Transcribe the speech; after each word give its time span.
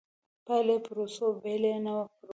پایلې 0.45 0.77
پروسو 0.85 1.25
بېلې 1.41 1.73
نه 1.85 1.93
کړو. 2.19 2.29